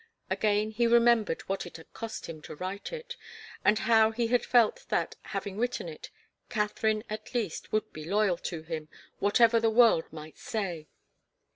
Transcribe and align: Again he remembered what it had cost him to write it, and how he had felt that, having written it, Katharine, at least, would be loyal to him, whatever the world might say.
Again 0.31 0.71
he 0.71 0.87
remembered 0.87 1.41
what 1.43 1.67
it 1.67 1.77
had 1.77 1.93
cost 1.93 2.25
him 2.25 2.41
to 2.49 2.55
write 2.55 2.91
it, 2.91 3.15
and 3.63 3.77
how 3.77 4.09
he 4.09 4.29
had 4.29 4.43
felt 4.43 4.85
that, 4.89 5.15
having 5.25 5.59
written 5.59 5.87
it, 5.87 6.09
Katharine, 6.49 7.03
at 7.07 7.35
least, 7.35 7.71
would 7.71 7.93
be 7.93 8.05
loyal 8.05 8.37
to 8.37 8.63
him, 8.63 8.89
whatever 9.19 9.59
the 9.59 9.69
world 9.69 10.11
might 10.11 10.39
say. 10.39 10.87